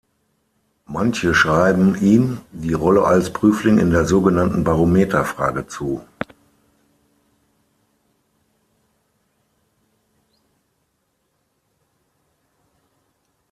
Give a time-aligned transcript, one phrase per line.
[0.87, 6.01] Manche schreiben ihm die „Rolle“ als Prüfling in der sogenannten Barometer-Frage zu.